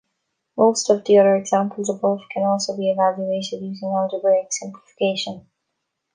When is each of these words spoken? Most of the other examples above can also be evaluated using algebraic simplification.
Most 0.57 0.89
of 0.89 1.05
the 1.05 1.19
other 1.19 1.35
examples 1.35 1.87
above 1.87 2.21
can 2.33 2.41
also 2.41 2.75
be 2.75 2.89
evaluated 2.89 3.61
using 3.61 3.89
algebraic 3.91 4.47
simplification. 4.49 5.45